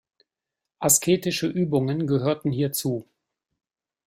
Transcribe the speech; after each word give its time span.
Asketische 0.79 1.45
Übungen 1.45 2.07
gehörten 2.07 2.51
hierzu. 2.51 3.05